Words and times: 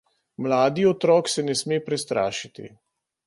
Mladi 0.45 0.85
otrok 0.91 1.29
se 1.35 1.45
ne 1.49 1.55
sme 1.61 1.79
prestrašiti. 1.91 2.67